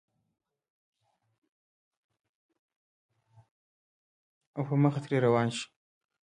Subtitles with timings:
[4.57, 5.65] او پۀ مخه ترې روان شې